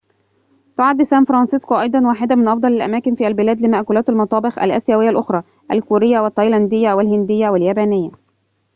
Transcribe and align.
تعد 0.77 1.01
سان 1.01 1.23
فرانسيسكو 1.25 1.79
أيضاً 1.81 2.01
واحدة 2.07 2.35
من 2.35 2.47
أفضل 2.47 2.71
الأماكن 2.73 3.15
في 3.15 3.27
البلاد 3.27 3.61
لمأكولات 3.61 4.09
المطابخ 4.09 4.59
الآسيوية 4.59 5.09
الأخرى 5.09 5.43
الكورية 5.71 6.19
والتايلاندية 6.19 6.93
والهندية 6.93 7.49
واليابانية 7.49 8.11